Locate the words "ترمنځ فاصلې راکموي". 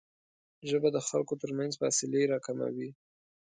1.41-2.89